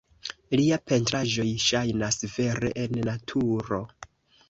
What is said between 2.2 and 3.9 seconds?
vere en naturo.